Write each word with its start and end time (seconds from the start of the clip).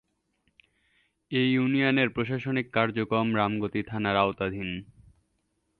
এ 1.31 1.41
ইউনিয়নের 1.51 2.09
প্রশাসনিক 2.09 2.65
কার্যক্রম 2.73 3.27
রামগতি 3.35 3.81
থানার 3.83 4.15
আওতাধীন। 4.15 4.69